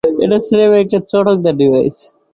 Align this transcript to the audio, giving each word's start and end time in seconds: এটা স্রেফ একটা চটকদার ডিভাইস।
এটা 0.23 0.37
স্রেফ 0.47 0.71
একটা 0.81 0.97
চটকদার 1.11 1.53
ডিভাইস। 1.57 1.95